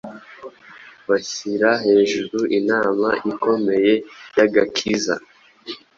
[1.09, 3.93] bashyira hejuru inama ikomeye
[4.37, 5.15] y’agakiza,